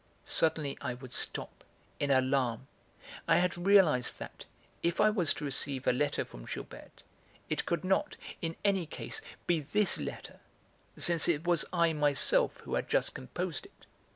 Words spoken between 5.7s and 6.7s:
a letter from